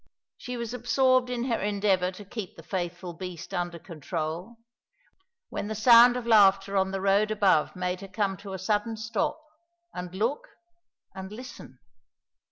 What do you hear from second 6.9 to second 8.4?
road above made her come